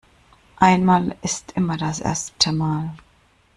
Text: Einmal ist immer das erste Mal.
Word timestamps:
Einmal 0.57 1.15
ist 1.21 1.51
immer 1.51 1.77
das 1.77 1.99
erste 1.99 2.51
Mal. 2.51 2.91